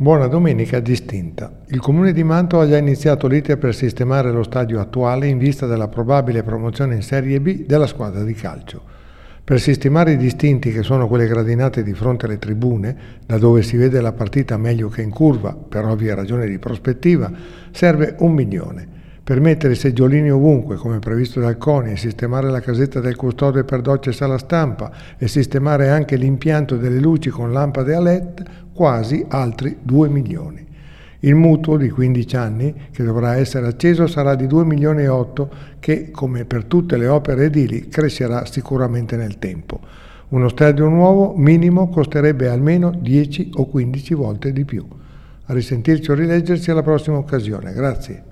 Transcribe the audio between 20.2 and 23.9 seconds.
ovunque, come previsto dal CONI, sistemare la casetta del custode per